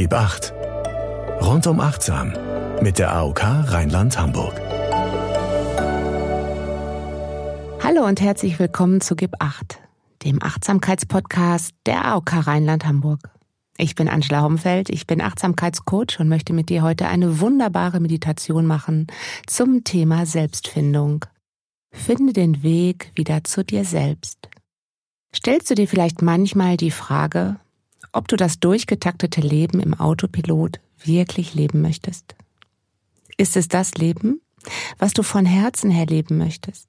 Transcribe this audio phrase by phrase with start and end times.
[0.00, 0.54] Gib acht.
[1.42, 2.32] Rundum achtsam
[2.80, 4.58] mit der AOK Rheinland-Hamburg.
[7.84, 9.78] Hallo und herzlich willkommen zu Gib acht,
[10.24, 13.28] dem Achtsamkeitspodcast der AOK Rheinland-Hamburg.
[13.76, 18.64] Ich bin Angela Homfeld, ich bin Achtsamkeitscoach und möchte mit dir heute eine wunderbare Meditation
[18.64, 19.06] machen
[19.46, 21.26] zum Thema Selbstfindung.
[21.92, 24.48] Finde den Weg wieder zu dir selbst.
[25.36, 27.56] Stellst du dir vielleicht manchmal die Frage,
[28.12, 32.34] ob du das durchgetaktete Leben im Autopilot wirklich leben möchtest?
[33.36, 34.40] Ist es das Leben,
[34.98, 36.88] was du von Herzen her leben möchtest?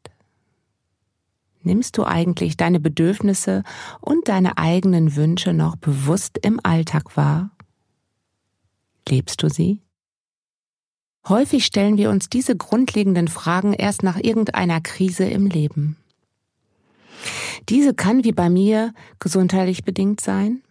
[1.63, 3.63] Nimmst du eigentlich deine Bedürfnisse
[3.99, 7.51] und deine eigenen Wünsche noch bewusst im Alltag wahr?
[9.07, 9.81] Lebst du sie?
[11.27, 15.97] Häufig stellen wir uns diese grundlegenden Fragen erst nach irgendeiner Krise im Leben.
[17.69, 20.63] Diese kann wie bei mir gesundheitlich bedingt sein.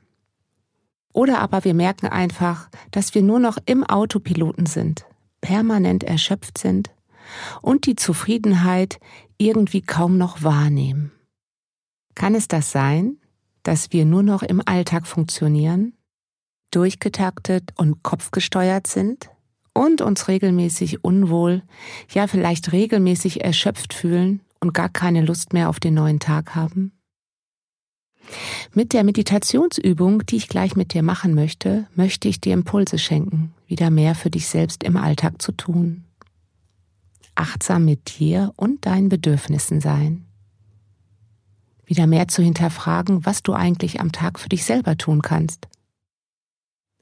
[1.13, 5.07] Oder aber wir merken einfach, dass wir nur noch im Autopiloten sind,
[5.41, 6.91] permanent erschöpft sind
[7.63, 9.01] und die Zufriedenheit
[9.39, 11.13] irgendwie kaum noch wahrnehmen.
[12.15, 13.17] Kann es das sein,
[13.63, 15.95] dass wir nur noch im Alltag funktionieren,
[16.71, 19.31] durchgetaktet und kopfgesteuert sind
[19.75, 21.63] und uns regelmäßig unwohl,
[22.11, 26.93] ja vielleicht regelmäßig erschöpft fühlen und gar keine Lust mehr auf den neuen Tag haben?
[28.73, 33.53] Mit der Meditationsübung, die ich gleich mit dir machen möchte, möchte ich dir Impulse schenken,
[33.67, 36.05] wieder mehr für dich selbst im Alltag zu tun.
[37.35, 40.27] Achtsam mit dir und deinen Bedürfnissen sein.
[41.85, 45.67] Wieder mehr zu hinterfragen, was du eigentlich am Tag für dich selber tun kannst.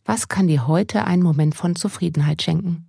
[0.04, 2.86] Was kann dir heute einen Moment von Zufriedenheit schenken?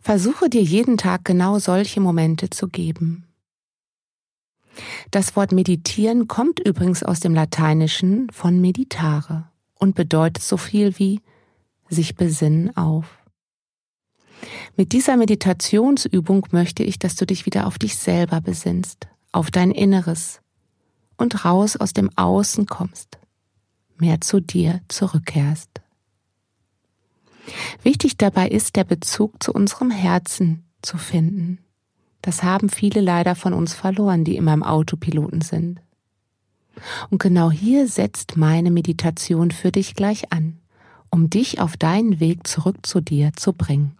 [0.00, 3.31] Versuche dir jeden Tag genau solche Momente zu geben.
[5.10, 11.20] Das Wort meditieren kommt übrigens aus dem Lateinischen von meditare und bedeutet so viel wie
[11.88, 13.18] sich besinnen auf.
[14.76, 19.70] Mit dieser Meditationsübung möchte ich, dass du dich wieder auf dich selber besinnst, auf dein
[19.70, 20.40] Inneres
[21.16, 23.18] und raus aus dem Außen kommst,
[23.96, 25.80] mehr zu dir zurückkehrst.
[27.82, 31.58] Wichtig dabei ist, der Bezug zu unserem Herzen zu finden.
[32.22, 35.80] Das haben viele leider von uns verloren, die immer im Autopiloten sind.
[37.10, 40.58] Und genau hier setzt meine Meditation für dich gleich an,
[41.10, 43.98] um dich auf deinen Weg zurück zu dir zu bringen.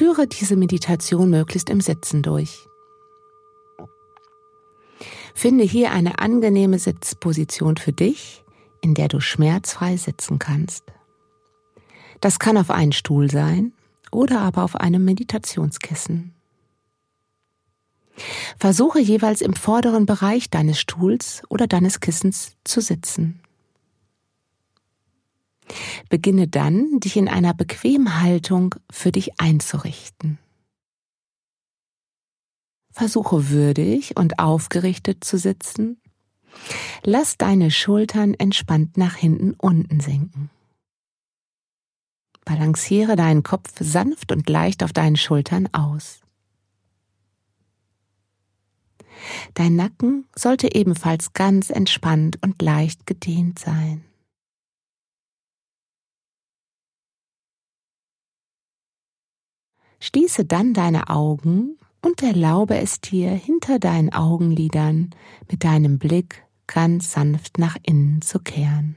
[0.00, 2.66] Führe diese Meditation möglichst im Sitzen durch.
[5.34, 8.42] Finde hier eine angenehme Sitzposition für dich,
[8.80, 10.84] in der du schmerzfrei sitzen kannst.
[12.22, 13.74] Das kann auf einen Stuhl sein
[14.10, 16.34] oder aber auf einem Meditationskissen.
[18.58, 23.39] Versuche jeweils im vorderen Bereich deines Stuhls oder deines Kissens zu sitzen.
[26.08, 30.38] Beginne dann, dich in einer bequemen Haltung für dich einzurichten.
[32.92, 36.00] Versuche würdig und aufgerichtet zu sitzen.
[37.04, 40.50] Lass deine Schultern entspannt nach hinten unten sinken.
[42.44, 46.20] Balanciere deinen Kopf sanft und leicht auf deinen Schultern aus.
[49.54, 54.04] Dein Nacken sollte ebenfalls ganz entspannt und leicht gedehnt sein.
[60.02, 65.10] Schließe dann deine Augen und erlaube es dir, hinter deinen Augenlidern
[65.50, 68.96] mit deinem Blick ganz sanft nach innen zu kehren.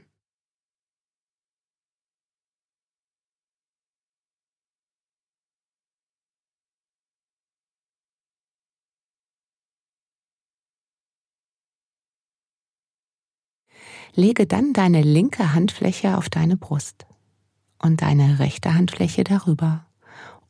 [14.14, 17.04] Lege dann deine linke Handfläche auf deine Brust
[17.82, 19.83] und deine rechte Handfläche darüber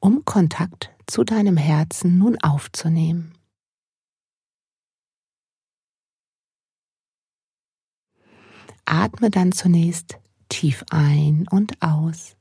[0.04, 3.32] um Kontakt zu deinem Herzen nun aufzunehmen.
[8.84, 10.18] Atme dann zunächst
[10.50, 12.36] tief ein und aus.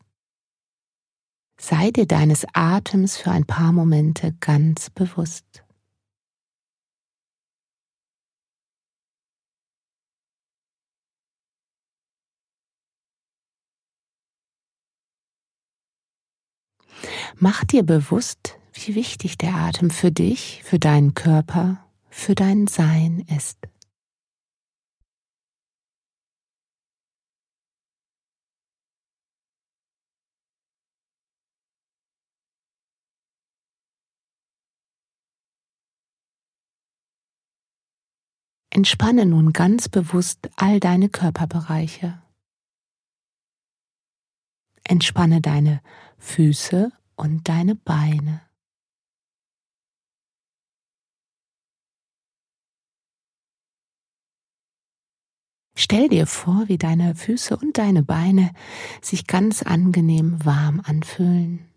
[1.58, 5.63] Sei dir deines Atems für ein paar Momente ganz bewusst.
[17.38, 23.26] Mach dir bewusst, wie wichtig der Atem für dich, für deinen Körper, für dein Sein
[23.36, 23.58] ist.
[38.76, 42.23] Entspanne nun ganz bewusst all deine Körperbereiche.
[44.84, 45.82] Entspanne deine
[46.18, 48.42] Füße und deine Beine.
[55.76, 58.52] Stell dir vor, wie deine Füße und deine Beine
[59.02, 61.73] sich ganz angenehm warm anfühlen.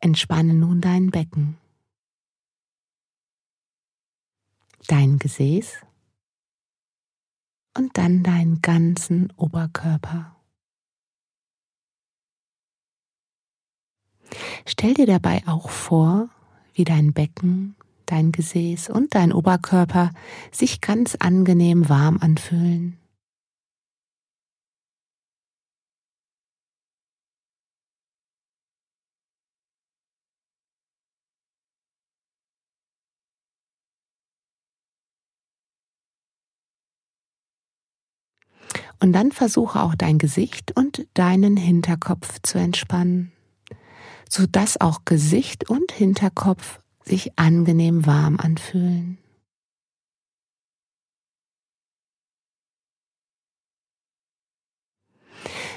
[0.00, 1.56] Entspanne nun dein Becken,
[4.86, 5.80] dein Gesäß
[7.76, 10.36] und dann deinen ganzen Oberkörper.
[14.66, 16.28] Stell dir dabei auch vor,
[16.74, 17.74] wie dein Becken,
[18.06, 20.12] dein Gesäß und dein Oberkörper
[20.52, 22.98] sich ganz angenehm warm anfühlen.
[39.00, 43.32] Und dann versuche auch dein Gesicht und deinen Hinterkopf zu entspannen
[44.28, 49.18] so dass auch Gesicht und Hinterkopf sich angenehm warm anfühlen.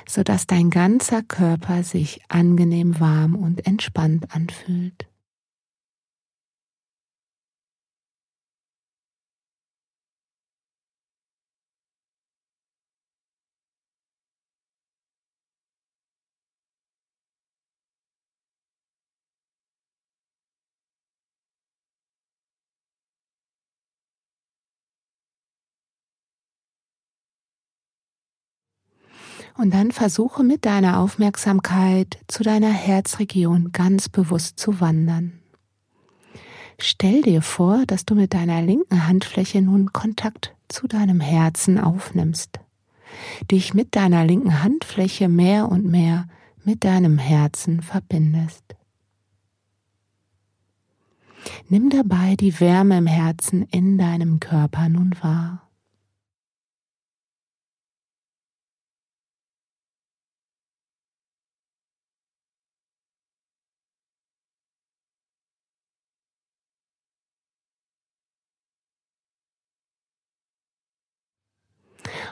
[0.09, 5.10] so dass dein ganzer Körper sich angenehm warm und entspannt anfühlt.
[29.57, 35.41] Und dann versuche mit deiner Aufmerksamkeit zu deiner Herzregion ganz bewusst zu wandern.
[36.79, 42.59] Stell dir vor, dass du mit deiner linken Handfläche nun Kontakt zu deinem Herzen aufnimmst,
[43.51, 46.27] dich mit deiner linken Handfläche mehr und mehr
[46.63, 48.63] mit deinem Herzen verbindest.
[51.69, 55.70] Nimm dabei die Wärme im Herzen in deinem Körper nun wahr.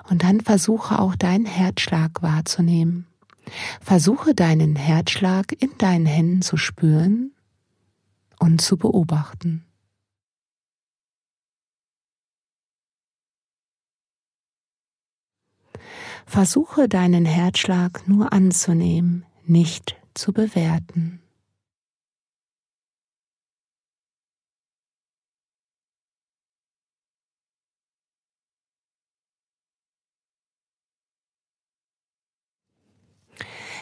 [0.09, 3.07] Und dann versuche auch deinen Herzschlag wahrzunehmen.
[3.81, 7.31] Versuche deinen Herzschlag in deinen Händen zu spüren
[8.39, 9.65] und zu beobachten.
[16.25, 21.21] Versuche deinen Herzschlag nur anzunehmen, nicht zu bewerten.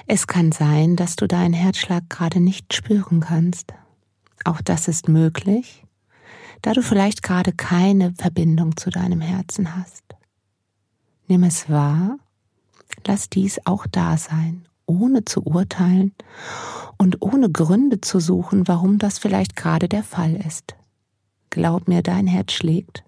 [0.09, 3.73] Es kann sein, dass du deinen Herzschlag gerade nicht spüren kannst.
[4.45, 5.83] Auch das ist möglich,
[6.61, 10.03] da du vielleicht gerade keine Verbindung zu deinem Herzen hast.
[11.27, 12.17] Nimm es wahr,
[13.05, 16.15] lass dies auch da sein, ohne zu urteilen
[16.97, 20.77] und ohne Gründe zu suchen, warum das vielleicht gerade der Fall ist.
[21.49, 23.03] Glaub mir, dein Herz schlägt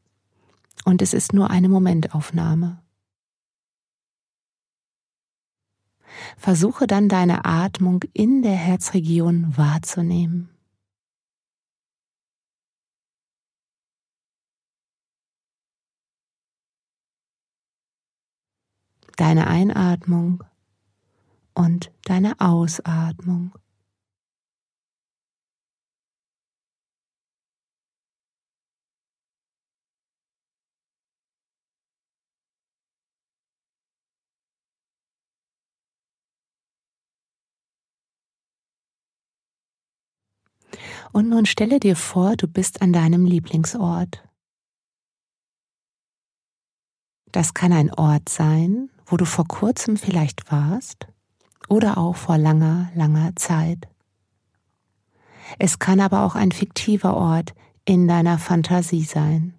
[0.83, 2.81] und es ist nur eine Momentaufnahme.
[6.37, 10.49] Versuche dann deine Atmung in der Herzregion wahrzunehmen.
[19.17, 20.43] Deine Einatmung
[21.53, 23.51] und deine Ausatmung.
[41.11, 44.23] Und nun stelle dir vor, du bist an deinem Lieblingsort.
[47.31, 51.07] Das kann ein Ort sein, wo du vor kurzem vielleicht warst
[51.67, 53.87] oder auch vor langer, langer Zeit.
[55.57, 57.53] Es kann aber auch ein fiktiver Ort
[57.85, 59.55] in deiner Fantasie sein.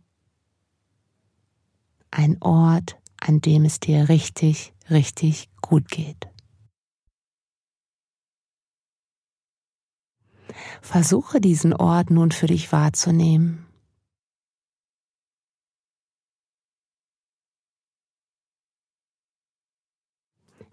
[2.12, 6.29] Ein Ort, an dem es dir richtig, richtig gut geht.
[10.82, 13.66] Versuche diesen Ort nun für dich wahrzunehmen.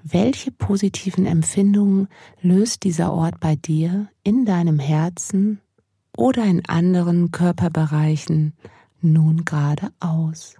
[0.10, 2.08] Welche positiven Empfindungen
[2.42, 5.60] löst dieser Ort bei dir in deinem Herzen
[6.16, 8.54] oder in anderen Körperbereichen
[9.02, 10.56] nun gerade aus?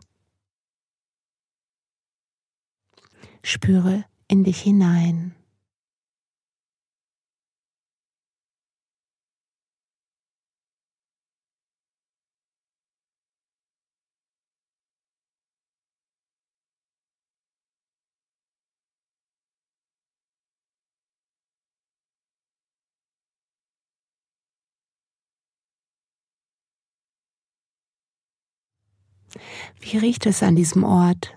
[3.42, 5.34] Spüre in dich hinein.
[29.80, 31.34] Wie riecht es an diesem Ort?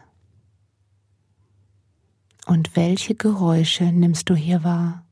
[2.47, 5.07] Und welche Geräusche nimmst du hier wahr?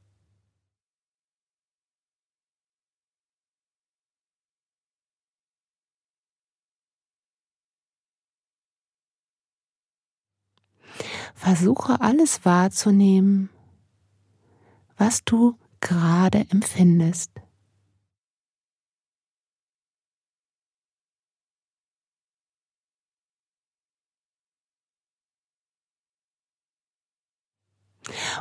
[11.34, 13.48] Versuche alles wahrzunehmen,
[14.96, 17.30] was du gerade empfindest.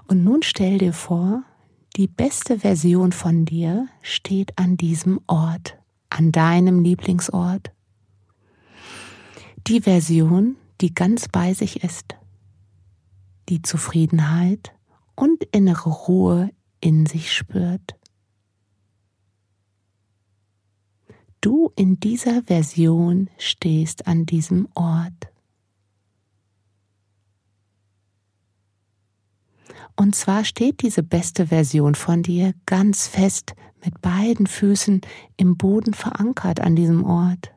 [0.08, 1.44] Und nun stell dir vor,
[1.98, 5.78] die beste Version von dir steht an diesem Ort,
[6.10, 7.72] an deinem Lieblingsort.
[9.68, 12.16] Die Version, die ganz bei sich ist,
[13.50, 14.74] die Zufriedenheit
[15.16, 17.96] und innere Ruhe in sich spürt.
[21.42, 25.30] Du in dieser Version stehst an diesem Ort.
[30.00, 35.02] Und zwar steht diese beste Version von dir ganz fest mit beiden Füßen
[35.38, 37.52] im Boden verankert an diesem Ort.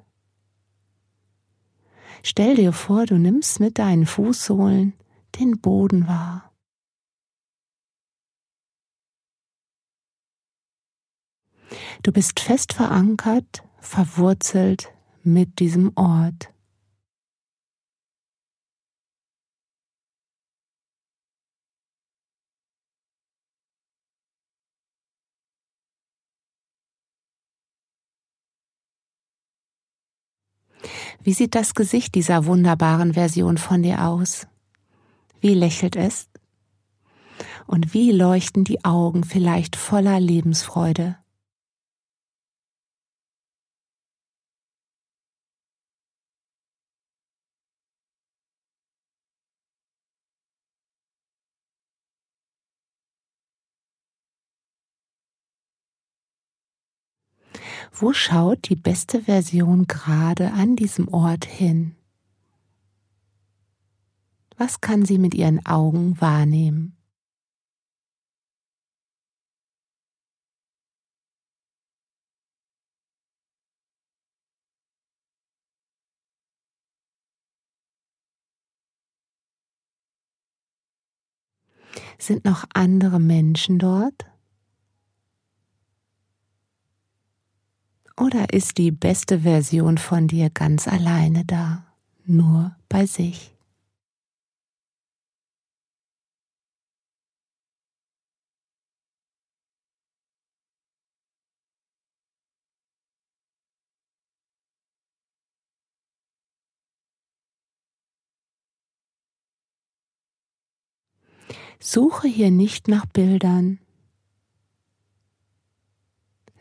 [2.23, 4.95] Stell dir vor, du nimmst mit deinen Fußsohlen
[5.39, 6.51] den Boden wahr.
[12.03, 14.93] Du bist fest verankert, verwurzelt
[15.23, 16.53] mit diesem Ort.
[31.23, 34.47] Wie sieht das Gesicht dieser wunderbaren Version von dir aus?
[35.41, 36.29] Wie lächelt es?
[37.67, 41.17] Und wie leuchten die Augen vielleicht voller Lebensfreude?
[57.93, 61.97] Wo schaut die beste Version gerade an diesem Ort hin?
[64.57, 66.97] Was kann sie mit ihren Augen wahrnehmen?
[82.19, 84.27] Sind noch andere Menschen dort?
[88.21, 91.87] Oder ist die beste Version von dir ganz alleine da,
[92.27, 93.57] nur bei sich?
[111.83, 113.79] Suche hier nicht nach Bildern,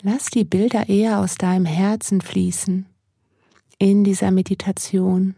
[0.02, 2.86] Lass die Bilder eher aus deinem Herzen fließen
[3.80, 5.36] in dieser Meditation.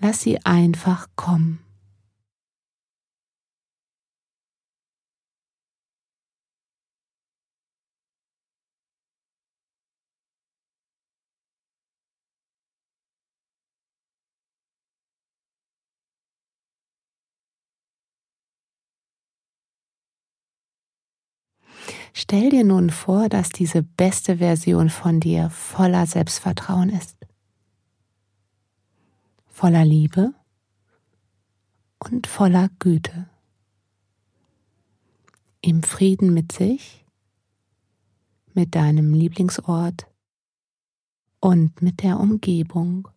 [0.00, 1.60] Lass sie einfach kommen.
[22.12, 27.16] Stell dir nun vor, dass diese beste Version von dir voller Selbstvertrauen ist,
[29.46, 30.34] voller Liebe
[31.98, 33.28] und voller Güte,
[35.62, 37.06] im Frieden mit sich,
[38.52, 40.06] mit deinem Lieblingsort
[41.40, 43.08] und mit der Umgebung.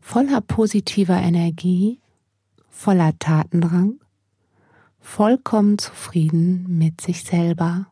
[0.00, 2.00] Voller positiver Energie,
[2.68, 4.00] voller Tatendrang,
[5.00, 7.89] vollkommen zufrieden mit sich selber.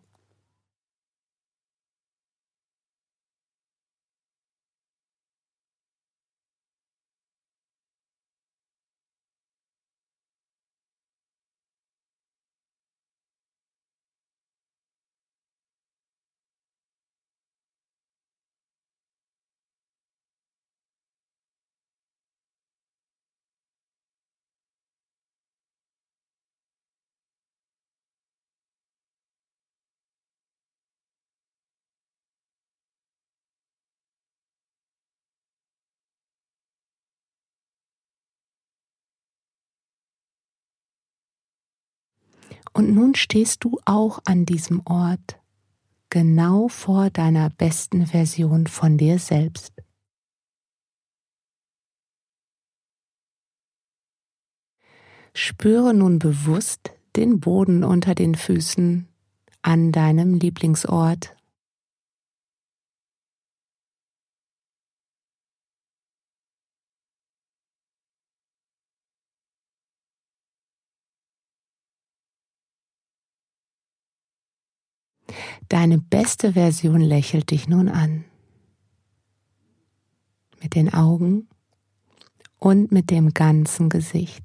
[42.73, 45.41] Und nun stehst du auch an diesem Ort,
[46.11, 49.73] genau vor deiner besten Version von dir selbst.
[55.35, 59.07] Spüre nun bewusst den Boden unter den Füßen
[59.63, 61.38] an deinem Lieblingsort.
[75.69, 78.25] Deine beste Version lächelt dich nun an.
[80.63, 81.49] Mit den Augen
[82.59, 84.45] und mit dem ganzen Gesicht.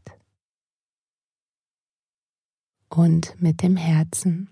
[2.89, 4.49] Und mit dem Herzen.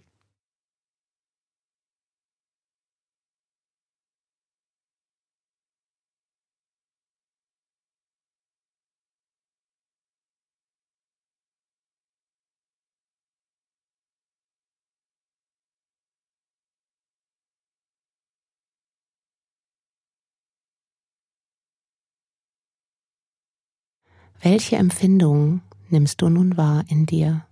[24.43, 27.45] Welche Empfindungen nimmst du nun wahr in dir?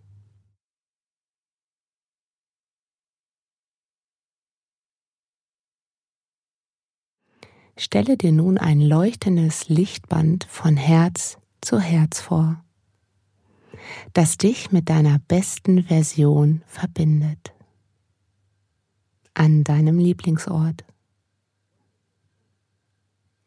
[7.78, 12.66] Stelle dir nun ein leuchtendes Lichtband von Herz zu Herz vor,
[14.14, 17.54] das dich mit deiner besten Version verbindet.
[19.36, 20.84] An deinem Lieblingsort.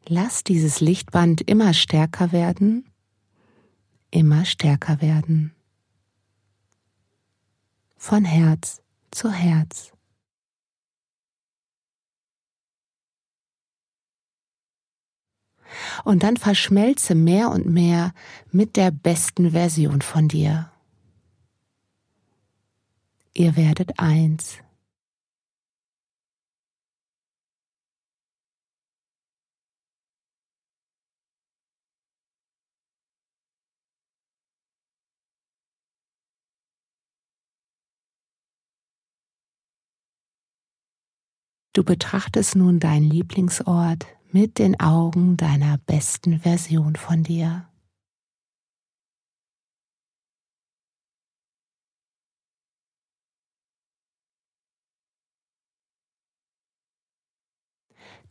[0.06, 2.84] Lass dieses Lichtband immer stärker werden
[4.12, 5.52] immer stärker werden.
[7.96, 9.92] Von Herz zu Herz.
[16.04, 18.12] Und dann verschmelze mehr und mehr
[18.50, 20.70] mit der besten Version von dir.
[23.34, 24.58] Ihr werdet eins.
[41.74, 47.66] Du betrachtest nun deinen Lieblingsort mit den Augen deiner besten Version von dir.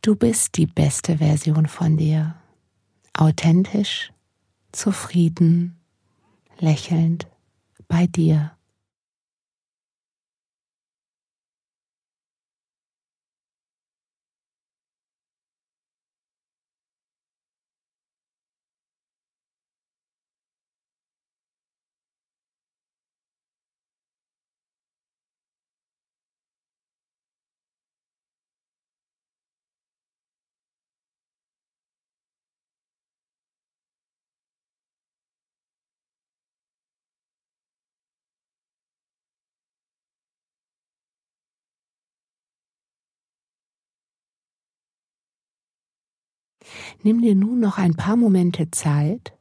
[0.02, 2.36] Du bist die beste Version von dir,
[3.12, 4.12] authentisch,
[4.70, 5.80] zufrieden,
[6.58, 7.26] lächelnd
[7.88, 8.56] bei dir.
[47.02, 49.32] Nimm dir nun noch ein paar Momente Zeit,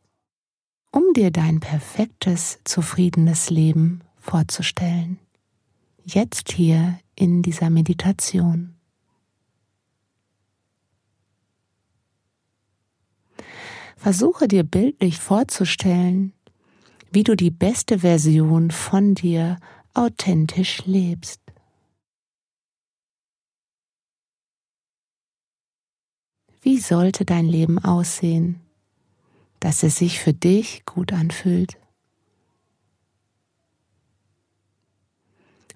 [0.92, 5.20] um dir dein perfektes, zufriedenes Leben vorzustellen.
[6.06, 8.76] Jetzt hier in dieser Meditation.
[13.96, 16.34] Versuche dir bildlich vorzustellen,
[17.12, 19.60] wie du die beste Version von dir
[19.94, 21.40] authentisch lebst.
[26.62, 28.62] wie sollte dein Leben aussehen,
[29.60, 31.78] dass es sich für dich gut anfühlt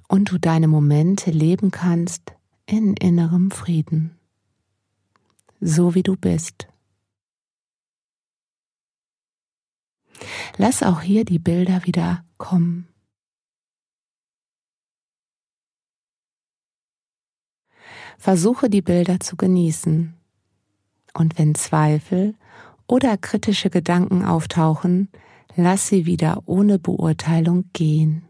[0.07, 2.33] und du deine Momente leben kannst
[2.67, 4.17] in innerem Frieden,
[5.59, 6.67] so wie du bist.
[10.57, 12.87] Lass auch hier die Bilder wieder kommen.
[18.17, 20.15] Versuche die Bilder zu genießen
[21.17, 22.35] und wenn Zweifel
[22.87, 25.07] oder kritische Gedanken auftauchen,
[25.55, 28.25] lass sie wieder ohne Beurteilung gehen.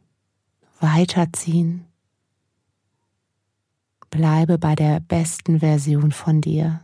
[0.79, 1.85] Weiterziehen.
[4.11, 6.81] Bleibe bei der besten Version von dir.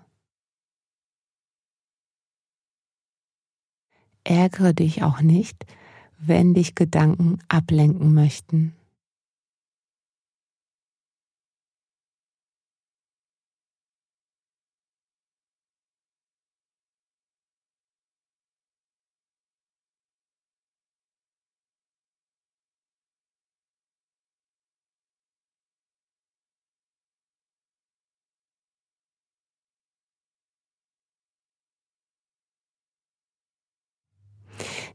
[4.24, 5.66] Ärgere dich auch nicht,
[6.18, 8.74] wenn dich Gedanken ablenken möchten.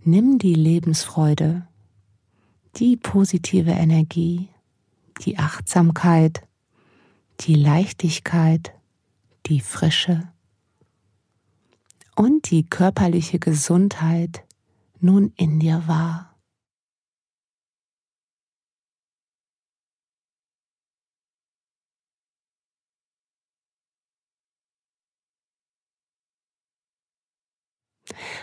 [0.08, 1.66] Nimm die Lebensfreude,
[2.76, 4.50] die positive Energie,
[5.22, 6.46] die Achtsamkeit,
[7.40, 8.72] die Leichtigkeit,
[9.46, 10.28] die Frische
[12.14, 14.44] und die körperliche Gesundheit
[15.00, 16.35] nun in dir wahr.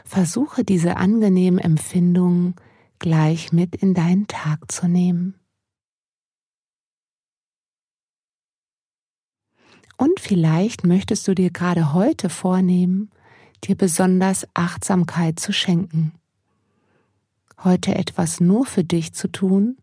[0.06, 2.56] Versuche diese angenehmen Empfindungen
[3.00, 5.36] gleich mit in deinen Tag zu nehmen.
[9.98, 13.12] Und vielleicht möchtest du dir gerade heute vornehmen,
[13.64, 16.14] dir besonders Achtsamkeit zu schenken.
[17.64, 19.78] Heute etwas nur für dich zu tun,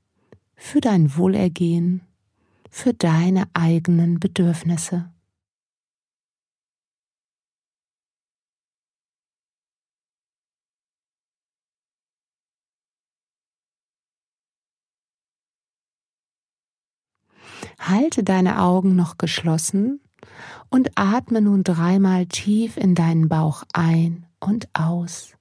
[0.56, 2.02] für dein Wohlergehen,
[2.70, 5.10] für deine eigenen Bedürfnisse.
[17.80, 20.00] Halte deine Augen noch geschlossen
[20.68, 25.34] und atme nun dreimal tief in deinen Bauch ein und aus.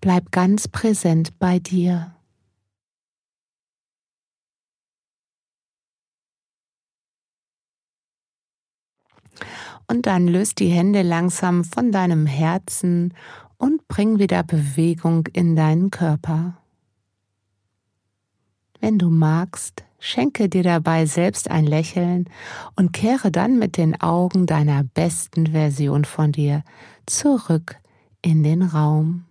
[0.00, 2.14] Bleib ganz präsent bei dir.
[9.86, 13.14] Und dann löst die Hände langsam von deinem Herzen
[13.56, 16.58] und bring wieder Bewegung in deinen Körper.
[18.80, 22.28] Wenn du magst, schenke dir dabei selbst ein Lächeln
[22.76, 26.62] und kehre dann mit den Augen deiner besten Version von dir
[27.06, 27.76] zurück
[28.22, 29.24] in den Raum.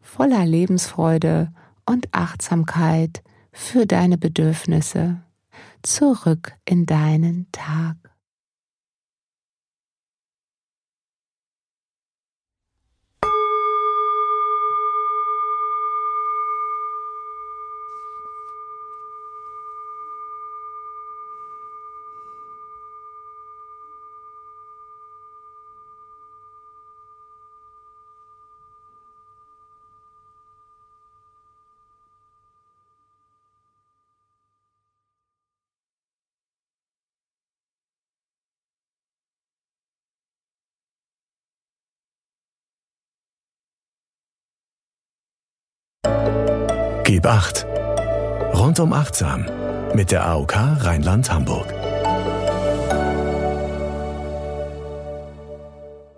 [0.00, 1.52] Voller Lebensfreude
[1.86, 5.22] und Achtsamkeit für deine Bedürfnisse
[5.82, 7.96] zurück in deinen Tag.
[47.04, 47.66] Gib acht.
[48.54, 49.46] Rundum achtsam
[49.94, 51.74] mit der AOK Rheinland-Hamburg.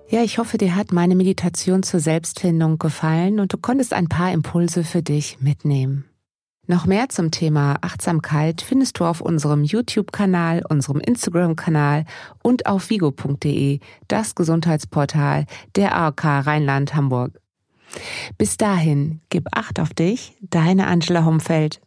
[0.08, 4.30] Ja, ich hoffe, dir hat meine Meditation zur Selbstfindung gefallen und du konntest ein paar
[4.30, 6.04] Impulse für dich mitnehmen.
[6.68, 12.04] Noch mehr zum Thema Achtsamkeit findest du auf unserem YouTube-Kanal, unserem Instagram-Kanal
[12.42, 17.41] und auf vigo.de, das Gesundheitsportal der AOK Rheinland-Hamburg.
[18.38, 21.80] Bis dahin, gib Acht auf dich, deine Angela Homfeld.